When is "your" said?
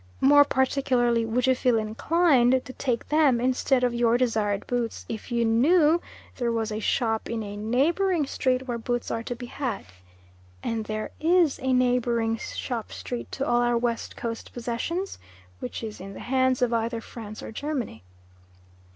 3.93-4.17